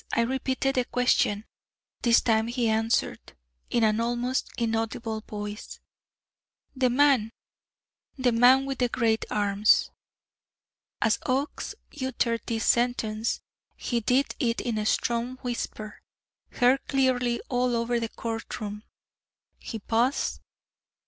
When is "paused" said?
19.77-20.41